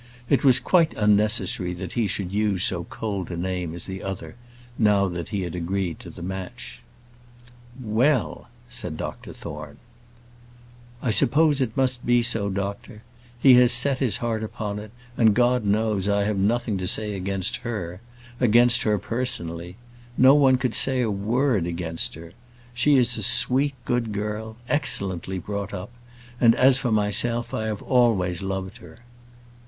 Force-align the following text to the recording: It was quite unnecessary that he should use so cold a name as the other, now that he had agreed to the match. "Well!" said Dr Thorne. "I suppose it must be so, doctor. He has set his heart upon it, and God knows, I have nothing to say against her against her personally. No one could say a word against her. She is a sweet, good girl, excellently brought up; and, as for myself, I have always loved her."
It 0.31 0.43
was 0.43 0.59
quite 0.59 0.95
unnecessary 0.97 1.73
that 1.73 1.91
he 1.91 2.07
should 2.07 2.31
use 2.31 2.63
so 2.63 2.85
cold 2.85 3.29
a 3.29 3.37
name 3.37 3.75
as 3.75 3.85
the 3.85 4.01
other, 4.01 4.35
now 4.75 5.07
that 5.07 5.27
he 5.27 5.41
had 5.43 5.53
agreed 5.53 5.99
to 5.99 6.09
the 6.09 6.23
match. 6.23 6.81
"Well!" 7.79 8.47
said 8.67 8.97
Dr 8.97 9.31
Thorne. 9.31 9.77
"I 11.03 11.11
suppose 11.11 11.61
it 11.61 11.77
must 11.77 12.03
be 12.03 12.23
so, 12.23 12.49
doctor. 12.49 13.03
He 13.39 13.53
has 13.61 13.71
set 13.71 13.99
his 13.99 14.17
heart 14.17 14.43
upon 14.43 14.79
it, 14.79 14.89
and 15.17 15.35
God 15.35 15.65
knows, 15.65 16.09
I 16.09 16.23
have 16.23 16.35
nothing 16.35 16.79
to 16.79 16.87
say 16.87 17.13
against 17.13 17.57
her 17.57 18.01
against 18.39 18.81
her 18.81 18.97
personally. 18.97 19.75
No 20.17 20.33
one 20.33 20.57
could 20.57 20.73
say 20.73 21.01
a 21.01 21.11
word 21.11 21.67
against 21.67 22.15
her. 22.15 22.31
She 22.73 22.95
is 22.95 23.17
a 23.17 23.21
sweet, 23.21 23.75
good 23.85 24.11
girl, 24.13 24.57
excellently 24.67 25.37
brought 25.37 25.75
up; 25.75 25.91
and, 26.39 26.55
as 26.55 26.79
for 26.79 26.91
myself, 26.91 27.53
I 27.53 27.67
have 27.67 27.83
always 27.83 28.41
loved 28.41 28.77
her." 28.79 29.01